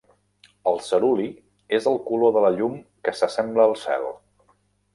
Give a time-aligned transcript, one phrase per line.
[0.71, 1.25] El ceruli
[1.79, 4.09] és el color de la llum que s'assembla al cel.